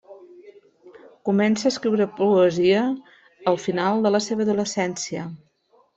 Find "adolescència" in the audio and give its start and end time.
4.47-5.29